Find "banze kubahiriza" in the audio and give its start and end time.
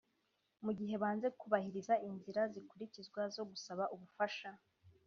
1.01-1.93